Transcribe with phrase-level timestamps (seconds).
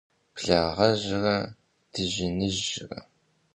[0.35, 1.37] Благъэжьрэ
[1.91, 2.99] дыжьыныжьрэ.